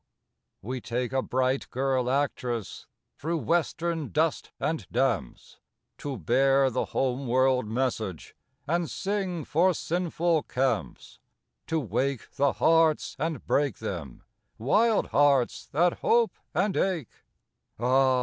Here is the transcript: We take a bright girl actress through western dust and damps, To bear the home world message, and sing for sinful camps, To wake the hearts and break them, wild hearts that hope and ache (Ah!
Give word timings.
We 0.63 0.81
take 0.81 1.13
a 1.13 1.21
bright 1.21 1.69
girl 1.69 2.09
actress 2.09 2.87
through 3.19 3.37
western 3.37 4.09
dust 4.09 4.49
and 4.59 4.87
damps, 4.91 5.59
To 5.99 6.17
bear 6.17 6.71
the 6.71 6.85
home 6.85 7.27
world 7.27 7.67
message, 7.67 8.35
and 8.65 8.89
sing 8.89 9.45
for 9.45 9.75
sinful 9.75 10.41
camps, 10.49 11.19
To 11.67 11.79
wake 11.79 12.31
the 12.31 12.53
hearts 12.53 13.15
and 13.19 13.45
break 13.45 13.77
them, 13.77 14.23
wild 14.57 15.09
hearts 15.09 15.67
that 15.67 15.99
hope 15.99 16.31
and 16.55 16.75
ache 16.75 17.23
(Ah! 17.79 18.19